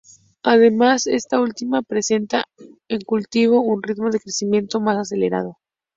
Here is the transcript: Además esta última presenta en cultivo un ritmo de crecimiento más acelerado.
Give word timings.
Además 0.41 1.05
esta 1.05 1.39
última 1.39 1.83
presenta 1.83 2.45
en 2.87 3.01
cultivo 3.01 3.61
un 3.61 3.83
ritmo 3.83 4.09
de 4.09 4.19
crecimiento 4.19 4.81
más 4.81 4.97
acelerado. 4.97 5.59